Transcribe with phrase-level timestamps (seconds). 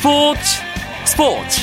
[0.00, 0.40] 스포츠
[1.04, 1.60] 스포츠.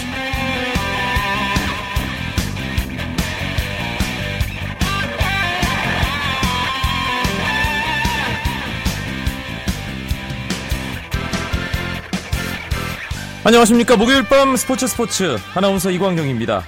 [13.43, 13.97] 안녕하십니까.
[13.97, 15.37] 목요일 밤 스포츠 스포츠.
[15.55, 16.63] 아나운서 이광용입니다.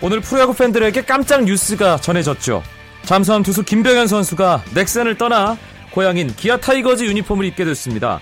[0.00, 2.62] 오늘 프로야구 팬들에게 깜짝 뉴스가 전해졌죠.
[3.02, 5.58] 잠수함 투수 김병현 선수가 넥센을 떠나
[5.90, 8.20] 고향인 기아 타이거즈 유니폼을 입게 됐습니다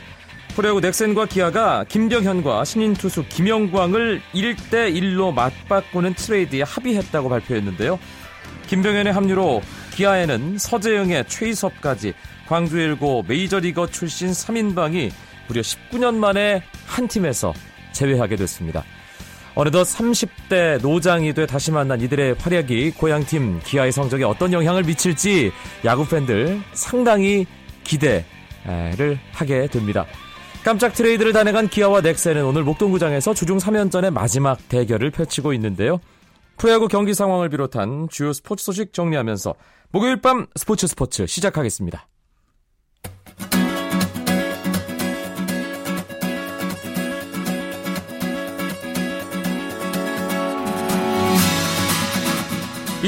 [0.59, 7.97] 프로야구 넥센과 기아가 김병현과 신인 투수 김영광을 1대 1로 맞바꾸는 트레이드에 합의했다고 발표했는데요.
[8.67, 9.62] 김병현의 합류로
[9.95, 12.12] 기아에는 서재영의 최희섭까지
[12.48, 15.12] 광주 일고 메이저리거 출신 3인방이
[15.47, 17.55] 무려 19년 만에 한 팀에서
[17.93, 18.83] 제외하게 됐습니다.
[19.55, 25.53] 어느덧 30대 노장이 돼 다시 만난 이들의 활약이 고향팀 기아의 성적에 어떤 영향을 미칠지
[25.84, 27.47] 야구 팬들 상당히
[27.84, 30.05] 기대를 하게 됩니다.
[30.64, 36.00] 깜짝 트레이드를 단행한 기아와 넥센은 오늘 목동구장에서 주중 3연전의 마지막 대결을 펼치고 있는데요.
[36.56, 39.55] 프로야구 경기 상황을 비롯한 주요 스포츠 소식 정리하면서
[39.91, 42.06] 목요일 밤 스포츠 스포츠 시작하겠습니다.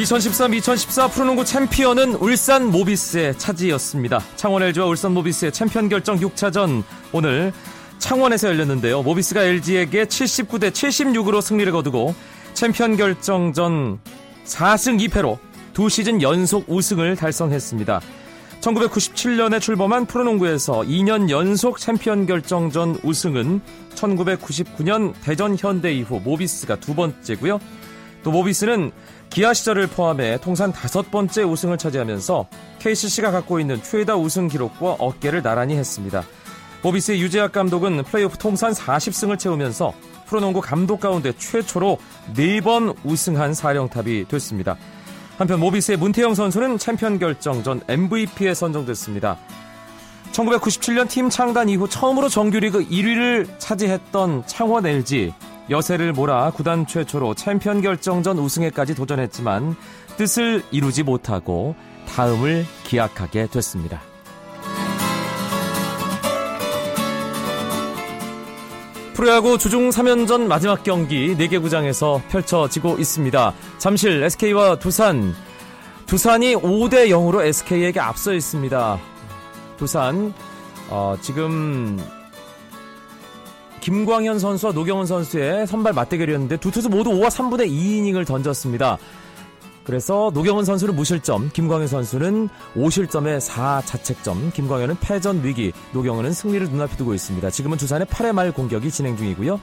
[0.01, 4.21] 2013-2014 프로농구 챔피언은 울산 모비스의 차지였습니다.
[4.37, 7.53] 창원 LG와 울산 모비스의 챔피언 결정 6차전 오늘
[7.99, 9.03] 창원에서 열렸는데요.
[9.03, 12.15] 모비스가 LG에게 79대 76으로 승리를 거두고
[12.55, 13.99] 챔피언 결정전
[14.45, 15.39] 4승 2패로
[15.75, 18.01] 두 시즌 연속 우승을 달성했습니다.
[18.61, 23.61] 1997년에 출범한 프로농구에서 2년 연속 챔피언 결정전 우승은
[23.95, 27.59] 1999년 대전 현대 이후 모비스가 두 번째고요.
[28.23, 28.93] 또 모비스는
[29.31, 32.49] 기아 시절을 포함해 통산 다섯 번째 우승을 차지하면서
[32.81, 36.25] KCC가 갖고 있는 최다 우승 기록과 어깨를 나란히 했습니다.
[36.83, 39.93] 모비스의 유재학 감독은 플레이오프 통산 40승을 채우면서
[40.27, 41.99] 프로농구 감독 가운데 최초로
[42.35, 44.77] 4번 우승한 사령탑이 됐습니다.
[45.39, 49.39] 한편 모비스의 문태영 선수는 챔피언 결정전 MVP에 선정됐습니다.
[50.33, 55.33] 1997년 팀 창단 이후 처음으로 정규리그 1위를 차지했던 창원 LG
[55.71, 59.77] 여세를 몰아 구단 최초로 챔피언 결정전 우승에까지 도전했지만
[60.17, 61.77] 뜻을 이루지 못하고
[62.09, 64.01] 다음을 기약하게 됐습니다.
[69.15, 73.55] 프로야구 주중 3연전 마지막 경기 4개 구장에서 펼쳐지고 있습니다.
[73.79, 75.35] 잠실 SK와 두산
[76.07, 78.99] 두산이 5대 0으로 SK에게 앞서 있습니다.
[79.77, 80.35] 두산
[80.89, 81.99] 어, 지금
[83.81, 88.99] 김광현 선수와 노경원 선수의 선발 맞대결이었는데 두 투수 모두 5와 3분의 2이닝을 던졌습니다.
[89.85, 97.15] 그래서 노경원 선수는 무실점, 김광현 선수는 5실점에 4자책점, 김광현은 패전 위기, 노경원은 승리를 눈앞에 두고
[97.15, 97.51] 있습니다.
[97.51, 99.61] 지금은 두산의 8회 말 공격이 진행 중이고요.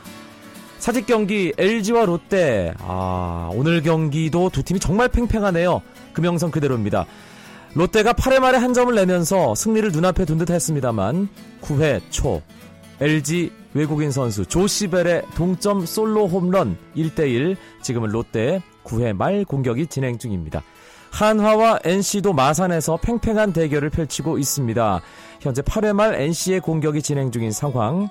[0.79, 5.81] 사직 경기 LG와 롯데, 아, 오늘 경기도 두 팀이 정말 팽팽하네요.
[6.13, 7.05] 금영선 그대로입니다.
[7.73, 11.29] 롯데가 8회 말에 한 점을 내면서 승리를 눈앞에 둔 듯 했습니다만
[11.61, 12.41] 9회 초
[12.99, 20.63] LG 외국인 선수 조시벨의 동점 솔로 홈런 1대1 지금은 롯데 9회 말 공격이 진행 중입니다.
[21.11, 25.01] 한화와 NC도 마산에서 팽팽한 대결을 펼치고 있습니다.
[25.41, 28.09] 현재 8회 말 NC의 공격이 진행 중인 상황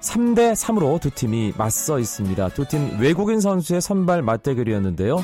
[0.00, 2.50] 3대 3으로 두 팀이 맞서 있습니다.
[2.50, 5.16] 두 팀 외국인 선수의 선발 맞대결이었는데요.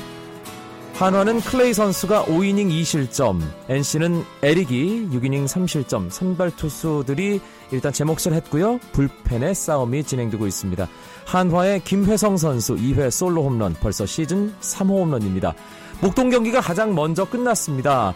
[1.01, 7.41] 한화는 클레이 선수가 5이닝 2실점, NC는 에릭이 6이닝 3실점, 선발 투수들이
[7.71, 8.79] 일단 제 몫을 했고요.
[8.91, 10.87] 불펜의 싸움이 진행되고 있습니다.
[11.25, 15.55] 한화의 김회성 선수 2회 솔로 홈런, 벌써 시즌 3호 홈런입니다.
[16.01, 18.13] 목동 경기가 가장 먼저 끝났습니다.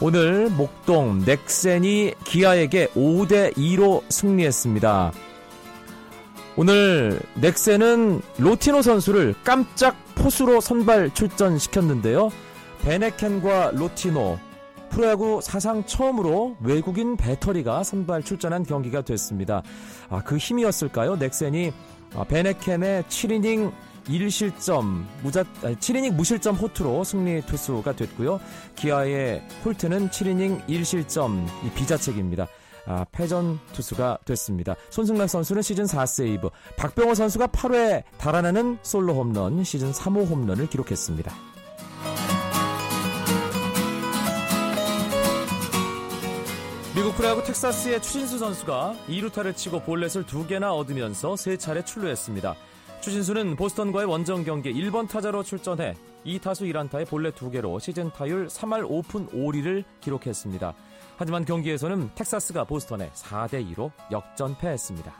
[0.00, 5.12] 오늘 목동 넥센이 기아에게 5대 2로 승리했습니다.
[6.56, 12.30] 오늘 넥센은 로티노 선수를 깜짝 포수로 선발 출전시켰는데요.
[12.82, 14.38] 베네켄과 로티노
[14.90, 19.62] 프로야구 사상 처음으로 외국인 배터리가 선발 출전한 경기가 됐습니다.
[20.10, 21.16] 아, 그 힘이었을까요?
[21.16, 21.72] 넥센이
[22.14, 23.72] 아, 베네켄의 7이닝
[24.08, 28.40] 1실점 무자 7이닝 무실점 호투로 승리 투수가 됐고요.
[28.74, 32.48] 기아의 홀트는 7이닝 1실점 비자책입니다.
[32.86, 34.74] 아, 패전 투수가 됐습니다.
[34.90, 41.32] 손승락 선수는 시즌 4세이브, 박병호 선수가 8회 달아나는 솔로 홈런, 시즌 3호 홈런을 기록했습니다.
[46.94, 52.54] 미국 프로야구 텍사스의 추신수 선수가 2루타를 치고 볼넷을 2개나 얻으면서 3차례 출루했습니다.
[53.00, 55.96] 추신수는 보스턴과의 원정 경기 1번 타자로 출전해
[56.26, 60.74] 2타수 1안타의 볼넷 2개로 시즌 타율 3할 5푼 5리를 기록했습니다.
[61.16, 65.12] 하지만 경기에서는 텍사스가 보스턴에 4대 2로 역전패했습니다.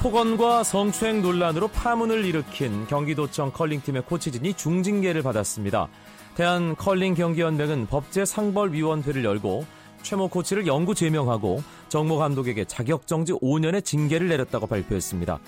[0.00, 5.88] 폭언과 성추행 논란으로 파문을 일으킨 경기도청 컬링팀의 코치진이 중징계를 받았습니다.
[6.34, 9.64] 대한 컬링 경기연맹은 법제 상벌위원회를 열고
[10.02, 15.38] 최모 코치를 영구 제명하고 정모 감독에게 자격정지 5년의 징계를 내렸다고 발표했습니다.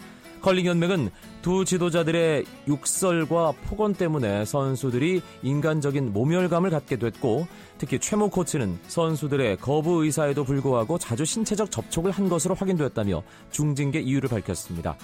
[0.43, 1.11] 컬링연맹은
[1.43, 7.47] 두 지도자들의 육설과 폭언 때문에 선수들이 인간적인 모멸감을 갖게 됐고
[7.79, 14.29] 특히 최모 코치는 선수들의 거부 의사에도 불구하고 자주 신체적 접촉을 한 것으로 확인되었다며 중징계 이유를
[14.29, 14.97] 밝혔습니다.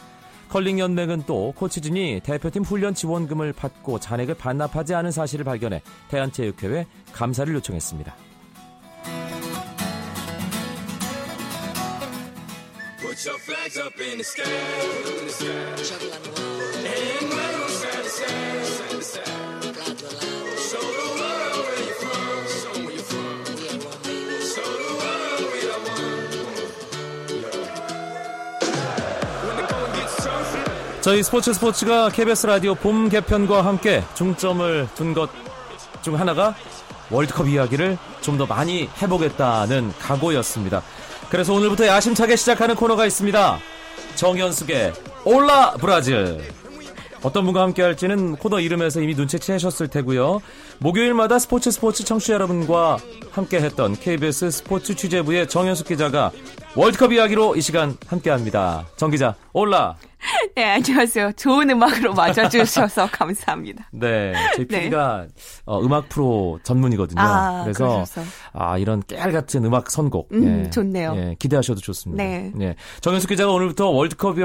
[0.49, 8.15] 컬링연맹은 또 코치진이 대표팀 훈련 지원금을 받고 잔액을 반납하지 않은 사실을 발견해 대한체육회에 감사를 요청했습니다.
[13.13, 15.53] Put your flags up in the sky, in the sky.
[16.33, 16.81] Wall.
[16.81, 19.29] And wave side to side, side to side.
[19.77, 20.57] Fly to line.
[20.57, 23.37] Show the world where you're from, show where you're from.
[23.53, 24.41] We are one, baby.
[24.41, 26.81] Show the world we are one.
[31.03, 35.29] 저희 스포츠 스포츠가 KBS 라디오 봄 개편과 함께 중점을 둔 것
[36.03, 36.55] 중 하나가
[37.11, 40.83] 월드컵 이야기를 좀 더 많이 해보겠다는 각오였습니다.
[41.33, 43.59] 그래서 오늘부터 야심차게 시작하는 코너가 있습니다.
[44.17, 44.93] 정현숙의
[45.25, 46.43] 올라 브라질.
[47.23, 50.43] 어떤 분과 함께 할지는 코너 이름에서 이미 눈치채셨을 테고요.
[50.81, 52.99] 목요일마다 스포츠 스포츠 청취자 여러분과
[53.31, 56.33] 함께 했던 KBS 스포츠 취재부의 정현숙 기자가
[56.77, 58.85] 월드컵 이야기로 이 시간 함께 합니다.
[58.97, 59.97] 정 기자, 올라.
[60.55, 61.33] 네, 안녕하세요.
[61.33, 63.89] 좋은 음악으로 맞아주셔서 감사합니다.
[63.93, 65.35] 네, 저희 PD가 네.
[65.65, 67.21] 어, 음악 프로 전문이거든요.
[67.21, 68.23] 아, 그래서 그러셨어.
[68.53, 71.15] 아 이런 깨알 같은 음악 선곡, 음, 예, 좋네요.
[71.17, 72.23] 예, 기대하셔도 좋습니다.
[72.23, 72.53] 네.
[72.61, 74.37] 예, 정현숙 기자가 오늘부터 월드컵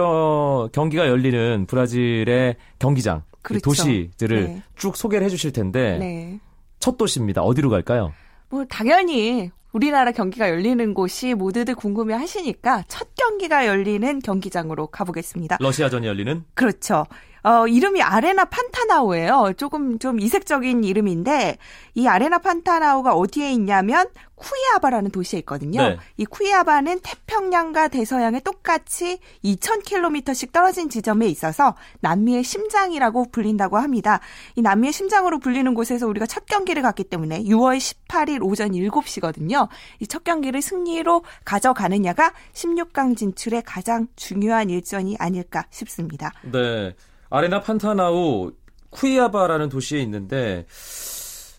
[0.72, 3.62] 경기가 열리는 브라질의 경기장, 그렇죠.
[3.64, 4.64] 도시들을 네.
[4.76, 6.40] 쭉 소개를 해주실 텐데 네.
[6.80, 7.42] 첫 도시입니다.
[7.44, 8.14] 어디로 갈까요?
[8.50, 15.58] 뭐 당연히 우리나라 경기가 열리는 곳이 모두들 궁금해 하시니까 첫 경기가 열리는 경기장으로 가보겠습니다.
[15.60, 16.44] 러시아전이 열리는?
[16.56, 17.06] 그렇죠.
[17.48, 19.54] 어, 이름이 아레나 판타나우예요.
[19.56, 21.58] 조금 좀 이색적인 이름인데
[21.96, 24.06] 이 아레나 판타나우가 어디에 있냐면
[24.36, 25.82] 쿠이아바라는 도시에 있거든요.
[25.82, 25.98] 네.
[26.18, 34.20] 이 쿠이아바는 태평양과 대서양에 똑같이 2,000km씩 떨어진 지점에 있어서 남미의 심장이라고 불린다고 합니다.
[34.58, 39.70] 이 남미의 심장으로 불리는 곳에서 우리가 첫 경기를 갔기 때문에 6월 18일 오전 7시거든요.
[40.02, 46.32] 이 첫 경기를 승리로 가져가느냐가 16강 진출의 가장 중요한 일전이 아닐까 싶습니다.
[46.44, 46.94] 네.
[47.30, 48.52] 아레나 판타나우
[48.90, 50.66] 쿠이아바라는 도시에 있는데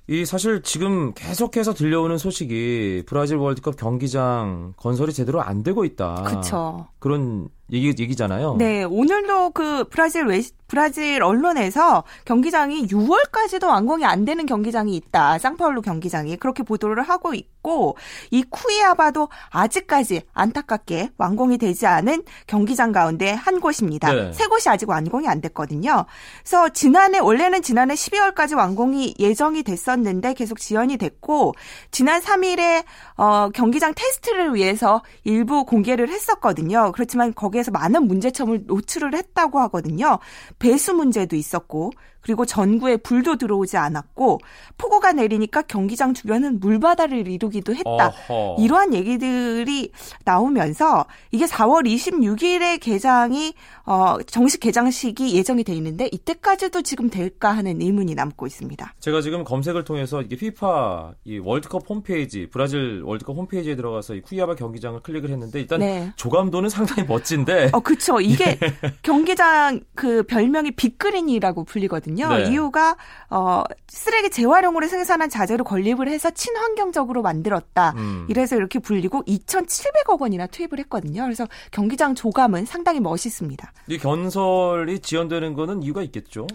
[0.06, 6.22] 이 사실 지금 계속해서 들려오는 소식이 브라질 월드컵 경기장 건설이 제대로 안 되고 있다.
[6.22, 6.88] 그렇죠.
[6.98, 8.56] 그런 얘기 얘기잖아요.
[8.58, 15.38] 네, 오늘도 그 브라질 외 브라질 언론에서 경기장이 6월까지도 완공이 안 되는 경기장이 있다.
[15.38, 17.96] 상파울루 경기장이 그렇게 보도를 하고 있고
[18.30, 24.12] 이 쿠이아바도 아직까지 안타깝게 완공이 되지 않은 경기장 가운데 한 곳입니다.
[24.12, 24.32] 네.
[24.34, 26.04] 세 곳이 아직 완공이 안 됐거든요.
[26.40, 31.54] 그래서 지난해 원래는 지난해 12월까지 완공이 예정이 됐었는데 계속 지연이 됐고
[31.90, 32.84] 지난 3일에
[33.16, 36.92] 어, 경기장 테스트를 위해서 일부 공개를 했었거든요.
[36.92, 40.18] 그렇지만 거기 에서 많은 문제점을 노출을 했다고 하거든요.
[40.58, 44.40] 배수 문제도 있었고 그리고 전구에 불도 들어오지 않았고
[44.76, 48.12] 폭우가 내리니까 경기장 주변은 물바다를 이루기도 했다.
[48.28, 48.56] 어허.
[48.62, 49.92] 이러한 얘기들이
[50.24, 53.54] 나오면서 이게 4월 26일에 개장이
[53.86, 58.94] 어 정식 개장식이 예정이 돼 있는데 이때까지도 지금 될까 하는 의문이 남고 있습니다.
[59.00, 64.56] 제가 지금 검색을 통해서 이게 피파 이 월드컵 홈페이지 브라질 월드컵 홈페이지에 들어가서 이 쿠이아바
[64.56, 66.12] 경기장을 클릭을 했는데 일단 네.
[66.16, 67.70] 조감도는 상당히 멋진데.
[67.72, 68.20] 어 그렇죠.
[68.20, 68.58] 이게
[69.02, 72.17] 경기장 그 별명이 빅그린이라고 불리거든요.
[72.18, 72.36] 있거든요.
[72.36, 72.50] 네.
[72.50, 72.96] 이유가
[73.30, 77.94] 어 쓰레기 재활용으로 생산한 자재로 건립을 해서 친환경적으로 만들었다.
[77.96, 78.26] 음.
[78.28, 81.22] 이래서 이렇게 불리고 2,700억 원이나 투입을 했거든요.
[81.22, 83.72] 그래서 경기장 조감은 상당히 멋있습니다.
[83.88, 86.46] 이 건설이 지연되는 거는 이유가 있겠죠.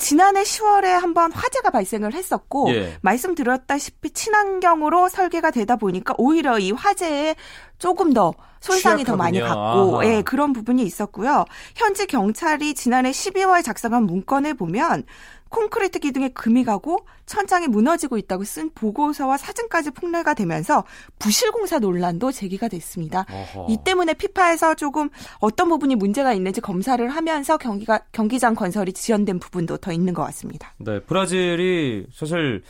[0.00, 2.98] 지난해 10월에 한번 화재가 발생을 했었고 예.
[3.02, 7.36] 말씀드렸다시피 친환경으로 설계가 되다 보니까 오히려 이 화재에
[7.78, 8.34] 조금 더
[8.66, 9.04] 손상이 취약하군요.
[9.04, 11.44] 더 많이 갔고 예, 그런 부분이 있었고요.
[11.74, 15.04] 현지 경찰이 지난해 12월 작성한 문건을 보면
[15.48, 20.84] 콘크리트 기둥에 금이 가고 천장이 무너지고 있다고 쓴 보고서와 사진까지 폭로가 되면서
[21.18, 23.24] 부실공사 논란도 제기가 됐습니다.
[23.30, 23.66] 어허.
[23.70, 25.08] 이 때문에 피파에서 조금
[25.38, 30.74] 어떤 부분이 문제가 있는지 검사를 하면서 경기가 경기장 건설이 지연된 부분도 더 있는 것 같습니다.
[30.78, 32.62] 네, 브라질이 사실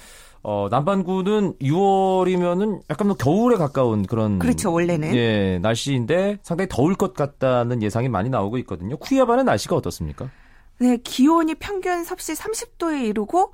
[0.48, 7.14] 어, 남반구는 6월이면은 약간 뭐 겨울에 가까운 그런 그렇죠 원래는 예 날씨인데 상당히 더울 것
[7.14, 8.96] 같다는 예상이 많이 나오고 있거든요.
[8.96, 10.30] 쿠이아바는 날씨가 어떻습니까?
[10.78, 13.52] 네 기온이 평균 섭씨 30도에 이르고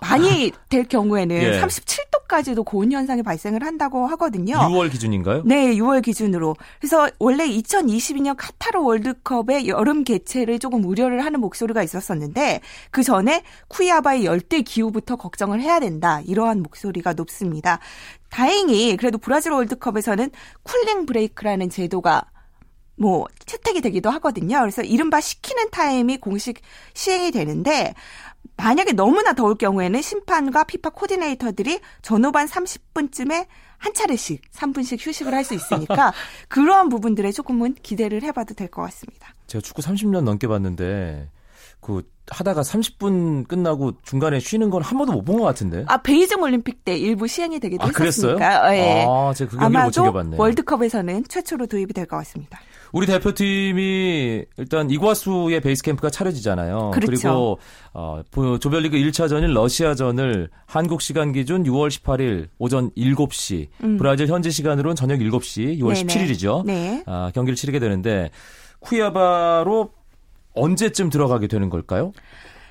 [0.00, 1.60] 많이 될 경우에는 예.
[1.60, 4.56] 37도 7월까지도 고온 현상이 발생을 한다고 하거든요.
[4.56, 5.42] 6월 기준인가요?
[5.44, 6.56] 네, 6월 기준으로.
[6.80, 14.24] 그래서 원래 2022년 카타르 월드컵의 여름 개최를 조금 우려를 하는 목소리가 있었었는데 그 전에 쿠이아바의
[14.24, 16.20] 열대 기후부터 걱정을 해야 된다.
[16.26, 17.78] 이러한 목소리가 높습니다.
[18.30, 20.30] 다행히 그래도 브라질 월드컵에서는
[20.62, 22.24] 쿨링 브레이크라는 제도가
[22.96, 24.60] 뭐 채택이 되기도 하거든요.
[24.60, 26.60] 그래서 이른바 시키는 타임이 공식
[26.94, 27.94] 시행이 되는데
[28.56, 33.46] 만약에 너무나 더울 경우에는 심판과 피파 코디네이터들이 전후반 30분쯤에
[33.78, 36.12] 한 차례씩 3분씩 휴식을 할 수 있으니까
[36.48, 39.34] 그러한 부분들에 조금은 기대를 해봐도 될 것 같습니다.
[39.48, 41.28] 제가 축구 30년 넘게 봤는데
[41.80, 45.84] 그 하다가 30분 끝나고 중간에 쉬는 건 한 번도 못 본 것 같은데.
[45.88, 48.62] 아 베이징 올림픽 때 일부 시행이 되기도 아, 했었으니까.
[48.62, 48.74] 그랬어요?
[48.78, 49.04] 예.
[49.06, 50.36] 아, 제가 그 경기를 못 아마도.
[50.38, 52.58] 월드컵에서는 최초로 도입이 될 것 같습니다.
[52.94, 56.92] 우리 대표팀이 일단 이과수의 베이스 캠프가 차려지잖아요.
[56.94, 57.10] 그렇죠.
[57.10, 57.58] 리고
[57.92, 63.66] 어, 보- 조별리그 1차전인 러시아전을 한국 시간 기준 6월 18일 오전 7시,
[63.98, 66.06] 브라질 현지 시간으로는 저녁 7시, 6월 음.
[66.06, 66.06] 네네.
[66.06, 66.64] 17일이죠.
[66.64, 67.02] 네.
[67.06, 68.30] 아, 경기를 치르게 되는데
[68.78, 69.90] 쿠이아바로
[70.54, 72.12] 언제쯤 들어가게 되는 걸까요?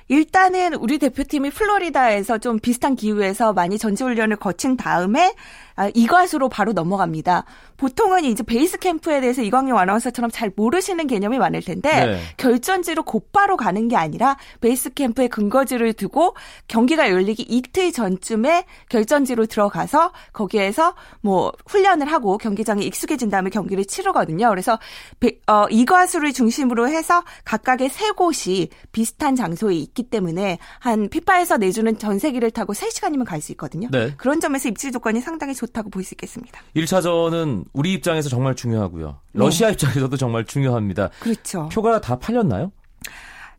[0.08, 5.34] 일단은 우리 대표팀이 플로리다에서 좀 비슷한 기후에서 많이 전지훈련을 거친 다음에
[5.76, 7.44] 아, 이과수로 바로 넘어갑니다.
[7.76, 12.20] 보통은 이제 베이스 캠프에 대해서 이광용 아나운서처럼 잘 모르시는 개념이 많을 텐데 네.
[12.36, 16.34] 결전지로 곧바로 가는 게 아니라 베이스 캠프에 근거지를 두고
[16.68, 24.48] 경기가 열리기 이틀 전쯤에 결전지로 들어가서 거기에서 뭐 훈련을 하고 경기장에 익숙해진 다음에 경기를 치르거든요.
[24.50, 24.78] 그래서
[25.18, 31.98] 베- 어, 이과수를 중심으로 해서 각각의 세 곳이 비슷한 장소에 있기 때문에 한 피파에서 내주는
[31.98, 33.88] 전세기를 타고 3시간이면 갈 수 있거든요.
[33.90, 34.14] 네.
[34.16, 36.60] 그런 점에서 입지 조건이 상당히 좋 다고 볼 수 있겠습니다.
[36.76, 39.20] 1차전은 우리 입장에서 정말 중요하고요.
[39.32, 41.10] 러시아 입장에서도 정말 중요합니다.
[41.20, 41.68] 그렇죠.
[41.72, 42.72] 표가 다 팔렸나요?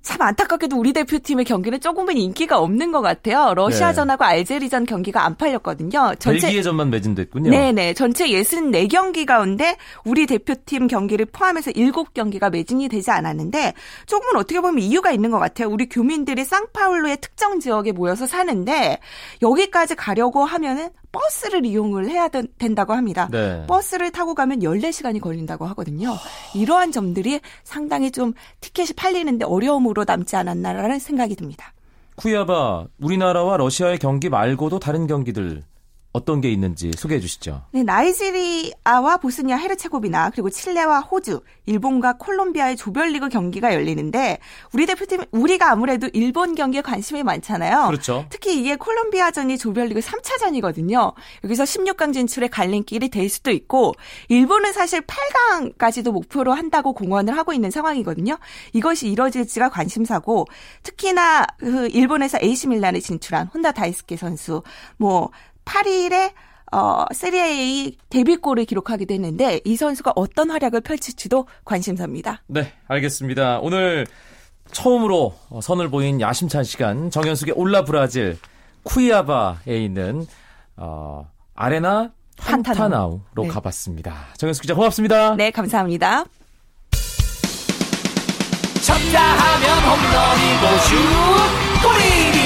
[0.02, 3.56] 참 안타깝게도 우리 대표팀의 경기는 조금은 인기가 없는 것 같아요.
[3.56, 6.14] 러시아전하고 알제리전 경기가 안 팔렸거든요.
[6.20, 7.50] 전체 벨기에전만 매진됐군요.
[7.50, 7.96] 네네.
[7.96, 13.74] 전체 64경기 가운데 우리 대표팀 경기를 포함해서 7경기가 매진이 되지 않았는데
[14.06, 15.70] 조금은 어떻게 보면 이유가 있는 것 같아요.
[15.70, 19.00] 우리 교민들이 상파울루의 특정 지역에 모여서 사는데
[19.42, 23.28] 여기까지 가려고 하면은 버스를 이용을 해야 된- 된다고 합니다.
[23.32, 23.64] 네.
[23.68, 26.14] 버스를 타고 가면 14시간이 걸린다고 하거든요.
[26.54, 31.74] 이러한 점들이 상당히 좀 티켓이 팔리는데 어려움으로 남지 않았나라는 생각이 듭니다.
[32.18, 35.64] 쿠이아바 우리나라와 러시아의 경기 말고도 다른 경기들
[36.16, 37.64] 어떤 게 있는지 소개해 주시죠.
[37.72, 44.40] 네, 나이지리아와 보스니아 헤르체고비나 그리고 칠레와 호주, 일본과 콜롬비아의 조별리그 경기가 열리는데
[44.72, 47.88] 우리 대표팀 우리가 아무래도 일본 경기에 관심이 많잖아요.
[47.88, 48.26] 그렇죠.
[48.30, 51.14] 특히 이게 콜롬비아전이 조별리그 3차전이거든요.
[51.44, 53.94] 여기서 16강 진출의 갈림길이 될 수도 있고
[54.30, 58.38] 일본은 사실 8강까지도 목표로 한다고 공언을 하고 있는 상황이거든요.
[58.72, 60.48] 이것이 이뤄질지가 관심사고
[60.84, 64.64] 특히나 그 일본에서 AC 밀란에 진출한 혼다 다이스케 선수
[64.96, 65.30] 뭐
[65.66, 66.32] 8일에
[66.72, 72.42] 어, 세리에A 데뷔골을 기록하기도 했는데 이 선수가 어떤 활약을 펼칠지도 관심사입니다.
[72.48, 73.60] 네, 알겠습니다.
[73.62, 74.06] 오늘
[74.72, 78.38] 처음으로 어, 선을 보인 야심찬 시간 정현숙의 올라 브라질
[78.84, 80.26] 쿠이아바에 있는
[80.76, 82.64] 어, 아레나 판타나우.
[82.78, 83.48] 판타나우로 네.
[83.48, 84.14] 가봤습니다.
[84.38, 85.36] 정현숙 기자 고맙습니다.
[85.36, 86.26] 네, 감사합니다.
[88.84, 90.96] 쳤다 하면 홈런이고 슛
[91.82, 92.25] 골이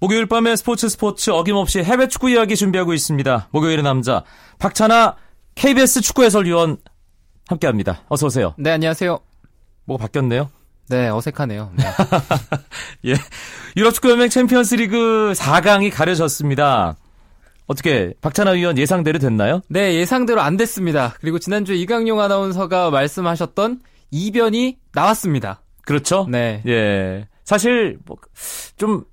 [0.00, 3.48] 목요일 밤의 스포츠 스포츠 어김없이 해외 축구 이야기 준비하고 있습니다.
[3.50, 4.24] 목요일의 남자
[4.58, 5.16] 박찬하
[5.54, 6.78] KBS 축구 해설위원
[7.48, 8.02] 함께합니다.
[8.08, 8.54] 어서 오세요.
[8.56, 9.18] 네, 안녕하세요.
[9.84, 10.48] 뭐가 바뀌었네요.
[10.88, 11.72] 네, 어색하네요.
[11.76, 11.84] 네.
[13.10, 13.14] 예.
[13.76, 16.96] 유럽 축구연맹 챔피언스 리그 4강이 가려졌습니다.
[17.66, 19.60] 어떻게 박찬하 위원 예상대로 됐나요?
[19.68, 21.14] 네, 예상대로 안 됐습니다.
[21.20, 23.80] 그리고 지난주에 이광용 아나운서가 말씀하셨던
[24.10, 25.60] 이변이 나왔습니다.
[25.82, 26.26] 그렇죠?
[26.30, 26.62] 네.
[26.66, 27.28] 예.
[27.44, 28.16] 사실 뭐
[28.80, 29.04] 좀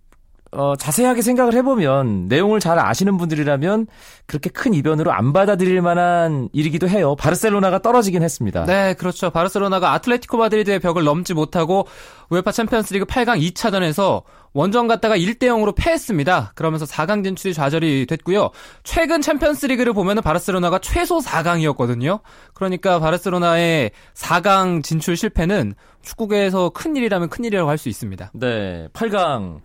[0.52, 3.88] 어, 자세하게 생각을 해보면 내용을 잘 아시는 분들이라면
[4.26, 7.16] 그렇게 큰 이변으로 안 받아들일 만한 일이기도 해요.
[7.16, 8.66] 바르셀로나가 떨어지긴 했습니다.
[8.66, 9.30] 네, 그렇죠.
[9.30, 11.88] 바르셀로나가 아틀레티코 마드리드의 벽을 넘지 못하고
[12.30, 14.24] 우에파 챔피언스리그 8강 2차전에서
[14.54, 16.54] 원정 갔다가 1대 0으로 패했습니다.
[16.56, 18.50] 그러면서 4강 진출이 좌절이 됐고요.
[18.84, 22.22] 최근 챔피언스리그를 보면은 바르셀로나가 최소 4강이었거든요.
[22.54, 28.32] 그러니까 바르셀로나의 4강 진출 실패는 축구계에서 큰 일이라면 큰 일이라고 할 수 있습니다.
[28.34, 29.60] 네, 8강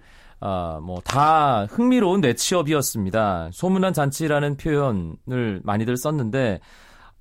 [0.44, 3.50] 아, 뭐, 다 흥미로운 매치업이었습니다.
[3.52, 6.58] 소문난 잔치라는 표현을 많이들 썼는데,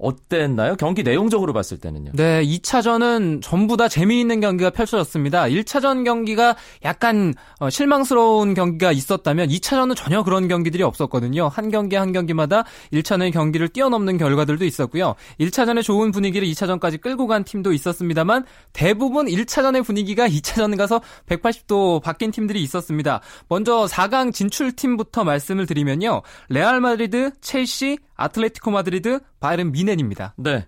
[0.01, 0.75] 어땠나요?
[0.75, 2.11] 경기 내용적으로 봤을 때는요.
[2.13, 5.43] 네, 2차전은 전부 다 재미있는 경기가 펼쳐졌습니다.
[5.43, 11.47] 1차전 경기가 약간 어, 실망스러운 경기가 있었다면 2차전은 전혀 그런 경기들이 없었거든요.
[11.47, 15.15] 한 경기 한 경기마다 1차전의 경기를 뛰어넘는 결과들도 있었고요.
[15.39, 22.31] 1차전의 좋은 분위기를 2차전까지 끌고 간 팀도 있었습니다만 대부분 1차전의 분위기가 2차전 가서 180도 바뀐
[22.31, 23.21] 팀들이 있었습니다.
[23.47, 26.21] 먼저 4강 진출 팀부터 말씀을 드리면요.
[26.49, 30.33] 레알 마드리드, 첼시, 아틀레티코 마드리드, 바이에른 뮌헨입니다.
[30.37, 30.65] 네.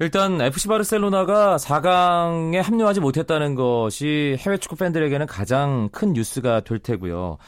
[0.00, 7.38] 일단 FC 바르셀로나가 4강에 합류하지 못했다는 것이 해외 축구 팬들에게는 가장 큰 뉴스가 될 테고요.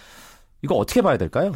[0.62, 1.52] 이거 어떻게 봐야 될까요?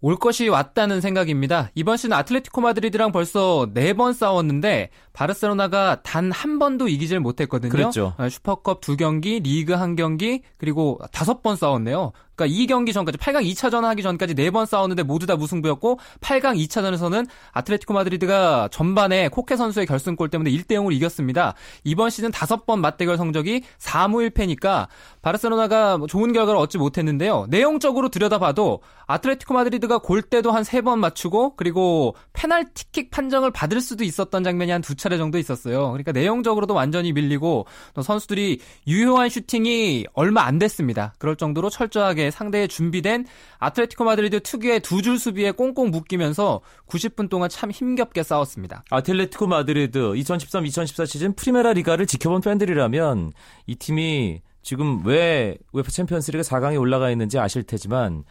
[0.00, 1.70] 올 것이 왔다는 생각입니다.
[1.74, 7.70] 이번 시즌 아틀레티코 마드리드랑 벌써 4번 싸웠는데 바르셀로나가 단 한 번도 이기질 못했거든요.
[7.70, 8.14] 그랬죠.
[8.16, 12.12] 어, 슈퍼컵 두 경기, 리그 한 경기, 그리고 다섯 번 싸웠네요.
[12.34, 17.28] 그러니까 이 경기 전까지 8강 2차전 하기 전까지 4번 싸웠는데 모두 다 무승부였고 8강 2차전에서는
[17.52, 21.54] 아틀레티코 마드리드가 전반에 코케 선수의 결승골 때문에 1대 0으로 이겼습니다.
[21.84, 24.88] 이번 시즌 5번 맞대결 성적이 4무 1패니까
[25.20, 27.46] 바르셀로나가 뭐 좋은 결과를 얻지 못했는데요.
[27.50, 34.70] 내용적으로 들여다봐도 아틀레티코 마드리드가 골대도 한 3번 맞추고 그리고 페널티킥 판정을 받을 수도 있었던 장면이
[34.72, 35.88] 한 두 차례 정도 있었어요.
[35.88, 41.14] 그러니까 내용적으로도 완전히 밀리고 또 선수들이 유효한 슈팅이 얼마 안 됐습니다.
[41.18, 43.26] 그럴 정도로 철저하게 상대의 준비된
[43.58, 48.84] 아틀레티코 마드리드 특유의 두 줄 수비에 꽁꽁 묶이면서 90분 동안 참 힘겹게 싸웠습니다.
[48.90, 53.32] 아틀레티코 마드리드 2013-2014 시즌 프리메라 리가를 지켜본 팬들이라면
[53.66, 58.22] 이 팀이 지금 왜 우에파 챔피언스리그 4강에 올라가 있는지 아실 테지만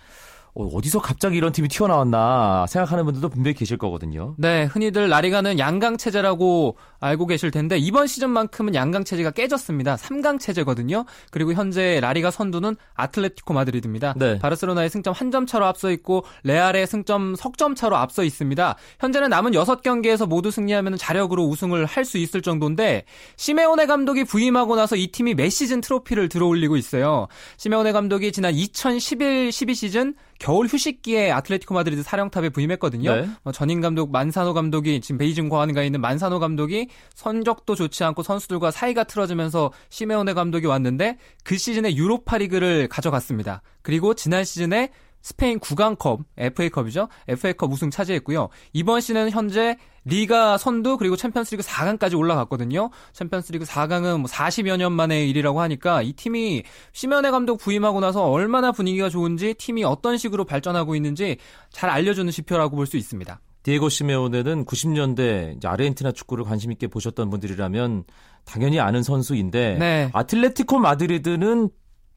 [0.54, 4.36] 어, 어디서 갑자기 이런 팀이 튀어나왔나 생각하는 분들도 분명히 계실 거거든요.
[4.38, 9.96] 네, 흔히들 라리가는 양강 체제라고 알고 계실 텐데 이번 시즌만큼은 양강 체제가 깨졌습니다.
[9.96, 11.06] 3강 체제거든요.
[11.32, 14.14] 그리고 현재 라리가 선두는 아틀레티코 마드리드입니다.
[14.18, 14.38] 네.
[14.40, 18.76] 바르셀로나의 승점 한 점 차로 앞서 있고 레알의 승점 석점 차로 앞서 있습니다.
[19.00, 23.06] 현재는 남은 6경기에서 모두 승리하면 자력으로 우승을 할 수 있을 정도인데
[23.38, 27.28] 시메오네 감독이 부임하고 나서 이 팀이 매 시즌 트로피를 들어올리고 있어요.
[27.58, 33.16] 시메오네 감독이 지난 2011-12 시즌 겨울 휴식기에 아틀레티코 마드리드 사령탑에 부임했거든요.
[33.16, 33.30] 네.
[33.44, 38.24] 어, 전임 감독 만사노 감독이 지금 베이징 궈안 가 있는 만사노 감독이 성적도 좋지 않고
[38.24, 43.62] 선수들과 사이가 틀어지면서 시메오네 감독이 왔는데 그 시즌에 유로파리그를 가져갔습니다.
[43.84, 44.90] 그리고 지난 시즌에
[45.22, 47.08] 스페인 국왕컵, FA컵이죠.
[47.28, 48.50] FA컵 우승 차지했고요.
[48.74, 52.90] 이번 시즌은 현재 리가 선두 그리고 챔피언스리그 4강까지 올라갔거든요.
[53.14, 58.72] 챔피언스리그 4강은 뭐 40여 년 만의 일이라고 하니까 이 팀이 시면에 감독 부임하고 나서 얼마나
[58.72, 61.38] 분위기가 좋은지 팀이 어떤 식으로 발전하고 있는지
[61.70, 63.40] 잘 알려주는 지표라고 볼 수 있습니다.
[63.64, 68.06] 디에고 시메오네는 90년대 이제 아르헨티나 축구를 관심 있게 보셨던 분들이라면
[68.44, 70.10] 당연히 아는 선수인데 네.
[70.14, 71.70] 아틀레티코 마드리드는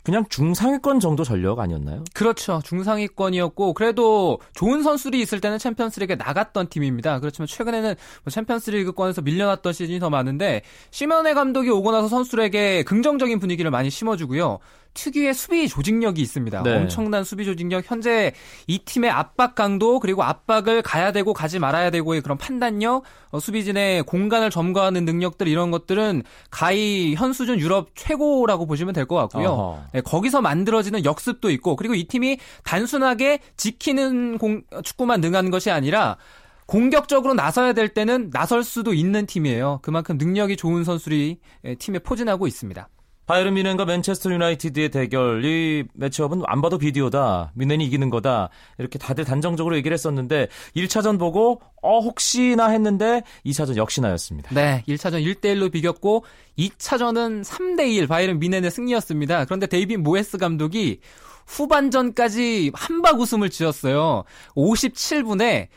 [0.04, 2.04] 그냥 중상위권 정도 전력 아니었나요?
[2.12, 2.60] 그렇죠.
[2.62, 7.20] 중상위권이었고 그래도 좋은 선수들이 있을 때는 챔피언스리그에 나갔던 팀입니다.
[7.20, 13.70] 그렇지만 최근에는 뭐 챔피언스리그권에서 밀려났던 시즌이 더 많은데 시면의 감독이 오고 나서 선수들에게 긍정적인 분위기를
[13.70, 14.58] 많이 심어주고요.
[14.94, 16.62] 특유의 수비 조직력이 있습니다.
[16.62, 16.76] 네.
[16.76, 17.84] 엄청난 수비 조직력.
[17.86, 18.32] 현재
[18.66, 24.04] 이 팀의 압박 강도 그리고 압박을 가야 되고 가지 말아야 되고의 그런 판단력, 어, 수비진의
[24.04, 29.48] 공간을 점거하는 능력들 이런 것들은 가히 현 수준 유럽 최고라고 보시면 될 것 같고요.
[29.92, 36.16] 네, 거기서 만들어지는 역습도 있고 그리고 이 팀이 단순하게 지키는 공- 축구만 능한 것이 아니라
[36.66, 39.80] 공격적으로 나서야 될 때는 나설 수도 있는 팀이에요.
[39.82, 42.88] 그만큼 능력이 좋은 선수들이 예, 팀에 포진하고 있습니다.
[43.26, 49.24] 바이에른 뮌헨과 맨체스터 유나이티드의 대결 이 매치업은 안 봐도 비디오다 뮌헨이 이기는 거다 이렇게 다들
[49.24, 54.54] 단정적으로 얘기를 했었는데 1차전 보고 어 혹시나 했는데 2차전 역시나였습니다.
[54.54, 56.24] 네, 1차전 1대 1로 비겼고
[56.58, 59.46] 2차전은 3대 1 바이에른 뮌헨의 승리였습니다.
[59.46, 61.00] 그런데 데이비드 모예스 감독이
[61.46, 64.24] 후반전까지 함박웃음을 지었어요.
[64.56, 65.68] 57분에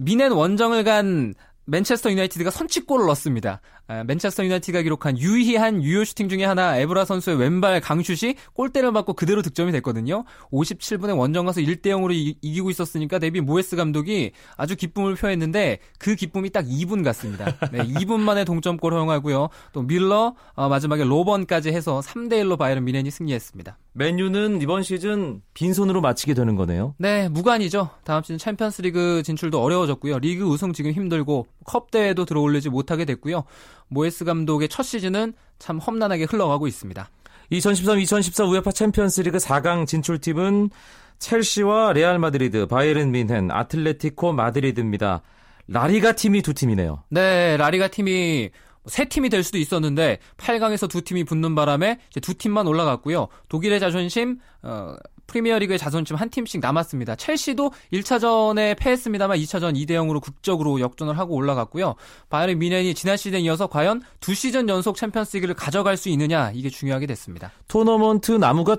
[0.00, 1.34] 뮌헨 원정을 간
[1.66, 3.60] 맨체스터 유나이티드가 선취골을 넣었습니다.
[3.86, 9.12] 아, 맨체스터 유나이티드가 기록한 유이한 유효 슈팅 중에 하나 에브라 선수의 왼발 강슛이 골대를 맞고
[9.12, 10.24] 그대로 득점이 됐거든요.
[10.50, 16.14] 57분에 원정 가서 1대 0으로 이, 이기고 있었으니까 데이비드 모예스 감독이 아주 기쁨을 표했는데 그
[16.14, 17.44] 기쁨이 딱 2분 갔습니다.
[17.72, 19.48] 네, 2분 만에 동점골 허용하고요.
[19.72, 23.76] 또 뮐러 어, 마지막에 로번까지 해서 3대 1로 바이에른 뮌헨이 승리했습니다.
[23.92, 26.94] 맨유는 이번 시즌 빈손으로 마치게 되는 거네요.
[26.98, 27.90] 네, 무관이죠.
[28.02, 30.18] 다음 시즌 챔피언스리그 진출도 어려워졌고요.
[30.18, 33.44] 리그 우승 지금 힘들고 컵 대회도 들어올리지 못하게 됐고요.
[33.88, 37.08] 모예스 감독의 첫 시즌은 참 험난하게 흘러가고 있습니다.
[37.52, 40.70] 2013-2014 UEFA 챔피언스리그 4강 진출팀은
[41.18, 45.22] 첼시와 레알 마드리드, 바이에른 뮌헨, 아틀레티코 마드리드입니다.
[45.68, 47.04] 라리가 팀이 두 팀이네요.
[47.08, 48.50] 네, 라리가 팀이
[48.86, 53.28] 세 팀이 될 수도 있었는데 8강에서 두 팀이 붙는 바람에 이제 두 팀만 올라갔고요.
[53.48, 57.16] 독일의 자존심 어, 프리미어리그의 자존심 한 팀씩 남았습니다.
[57.16, 61.94] 첼시도 1차전에 패했습니다만 2차전 2대 0으로 극적으로 역전을 하고 올라갔고요.
[62.30, 67.06] 바이에른 미넨이 지난 시즌 이어서 과연 두 시즌 연속 챔피언스리그를 가져갈 수 있느냐 이게 중요하게
[67.06, 67.52] 됐습니다.
[67.68, 68.76] 토너먼트 나무가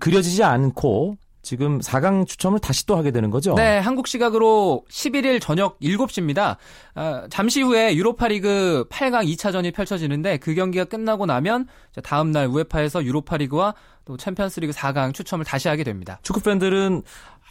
[0.00, 1.16] 그려지지 않고
[1.48, 3.54] 지금 4강 추첨을 다시 또 하게 되는 거죠?
[3.54, 6.58] 네, 한국 시각으로 11일 저녁 7시입니다.
[6.94, 11.66] 아, 잠시 후에 유로파리그 8강 2차전이 펼쳐지는데 그 경기가 끝나고 나면
[12.04, 16.20] 다음 날 우에파에서 유로파리그와 또 챔피언스리그 4강 추첨을 다시 하게 됩니다.
[16.22, 17.02] 축구 팬들은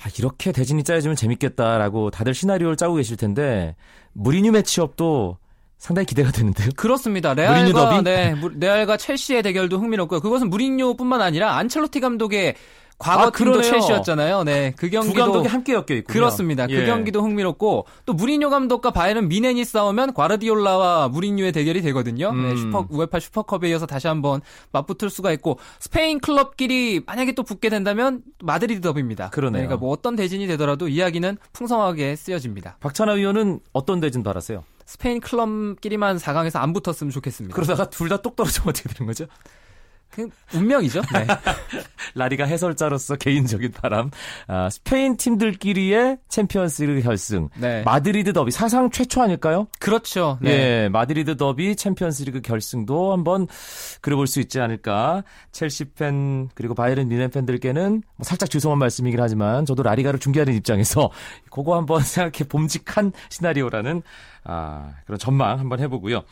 [0.03, 3.75] 아, 이렇게 대진이 짜여지면 재밌겠다라고 다들 시나리오를 짜고 계실 텐데
[4.13, 5.39] 무리뉴 매치업도
[5.79, 6.69] 상당히 기대가 되는데요.
[6.75, 7.33] 그렇습니다.
[7.33, 8.03] 레알과?
[8.03, 10.19] 네, 무- 레알과 첼시의 대결도 흥미롭고요.
[10.21, 12.53] 그것은 무리뉴뿐만 아니라 안첼로티 감독의
[12.99, 14.43] 과거 아, 팀도 첼시였잖아요.
[14.43, 16.03] 네, 그 경기도 두 감독이 함께 엮여 있고요.
[16.13, 16.65] 그렇습니다.
[16.65, 16.79] 그 예.
[16.81, 22.31] 그 경기도 흥미롭고 또 무리뉴 감독과 바이에른 뮌헨이 싸우면 과르디올라와 무리뉴의 대결이 되거든요.
[22.31, 22.49] 네, 음.
[22.49, 27.69] 네, 슈퍼 UEFA 슈퍼컵에 이어서 다시 한번 맞붙을 수가 있고 스페인 클럽끼리 만약에 또 붙게
[27.69, 29.29] 된다면 마드리드 더비입니다.
[29.29, 29.61] 그러네요.
[29.61, 32.77] 그러니까 뭐 어떤 대진이 되더라도 이야기는 풍성하게 쓰여집니다.
[32.79, 34.63] 박찬하 위원은 어떤 대진 바라세요?
[34.87, 37.53] 스페인 클럽끼리만 4강에서 안 붙었으면 좋겠습니다.
[37.53, 39.25] 그러다가 둘 다 똑 떨어지면 어떻게 되는 거죠?
[40.09, 41.01] 그 운명이죠.
[41.13, 41.27] 네.
[42.15, 44.09] 라리가 해설자로서 개인적인 바람.
[44.47, 47.49] 아, 스페인 팀들끼리의 챔피언스리그 결승.
[47.55, 47.83] 네.
[47.83, 49.67] 마드리드 더비 사상 최초 아닐까요?
[49.79, 50.39] 그렇죠.
[50.41, 50.49] 네.
[50.83, 53.47] 예, 마드리드 더비 챔피언스리그 결승도 한번
[54.01, 55.23] 그려볼 수 있지 않을까.
[55.51, 61.11] 첼시 팬 그리고 바이에른 뮌헨 팬들께는 뭐 살짝 죄송한 말씀이긴 하지만 저도 라리가를 중계하는 입장에서
[61.51, 64.01] 그거 한번 생각해 봄직한 시나리오라는
[64.43, 66.23] 아, 그런 전망 한번 해보고요.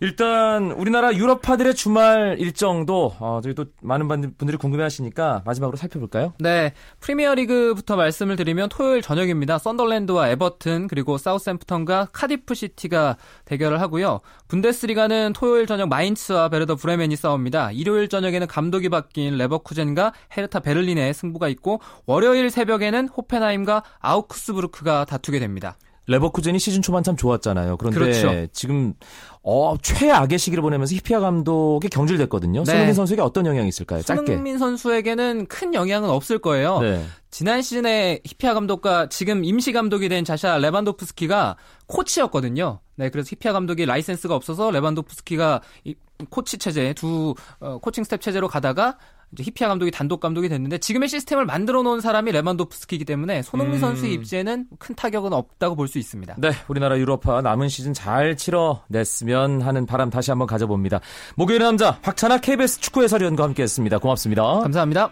[0.00, 6.32] 일단 우리나라 유럽파들의 주말 일정도 어, 저희 또 많은 분들이 궁금해하시니까 마지막으로 살펴볼까요?
[6.40, 9.58] 네, 프리미어리그부터 말씀을 드리면 토요일 저녁입니다.
[9.58, 14.20] 썬더랜드와 에버튼 그리고 사우샘프턴과 카디프 시티가 대결을 하고요.
[14.48, 17.70] 분데스리가는 토요일 저녁 마인츠와 베르더 브레멘이 싸웁니다.
[17.72, 25.76] 일요일 저녁에는 감독이 바뀐 레버쿠젠과 헤르타 베를린의 승부가 있고 월요일 새벽에는 호펜하임과 아우크스부르크가 다투게 됩니다.
[26.06, 27.76] 레버쿠젠이 시즌 초반 참 좋았잖아요.
[27.78, 28.46] 그런데 그렇죠.
[28.52, 28.94] 지금
[29.42, 32.64] 어, 최악의 시기를 보내면서 히피아 감독이 경질됐거든요.
[32.64, 32.70] 네.
[32.70, 34.02] 손흥민 선수에게 어떤 영향이 있을까요?
[34.02, 34.26] 짧게.
[34.26, 36.80] 손흥민 선수에게는 큰 영향은 없을 거예요.
[36.80, 37.04] 네.
[37.30, 42.80] 지난 시즌에 히피아 감독과 지금 임시 감독이 된 자샤 레반도프스키가 코치였거든요.
[42.96, 45.94] 네, 그래서 히피아 감독이 라이센스가 없어서 레반도프스키가 이
[46.30, 48.98] 코치 체제 두 어, 코칭 스태프 체제로 가다가
[49.42, 53.80] 히피아 감독이 단독 감독이 됐는데 지금의 시스템을 만들어 놓은 사람이 레반도프스키이기 때문에 손흥민 음.
[53.80, 56.34] 선수의 입지에는 큰 타격은 없다고 볼 수 있습니다.
[56.38, 61.00] 네, 우리나라 유로파 남은 시즌 잘 치러냈으면 하는 바람 다시 한번 가져봅니다.
[61.36, 63.98] 목요일의 남자 박찬아 KBS 축구 해설위원과 함께했습니다.
[63.98, 64.42] 고맙습니다.
[64.60, 65.10] 감사합니다.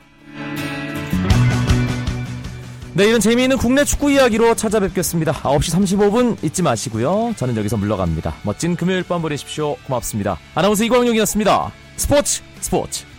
[2.94, 5.32] 내일은 재미있는 국내 축구 이야기로 찾아뵙겠습니다.
[5.32, 7.32] 9시 35분 잊지 마시고요.
[7.36, 8.34] 저는 여기서 물러갑니다.
[8.44, 9.76] 멋진 금요일 밤 보내십시오.
[9.86, 10.38] 고맙습니다.
[10.54, 11.72] 아나운서 이광용이었습니다.
[11.96, 13.11] 스포츠 스포츠.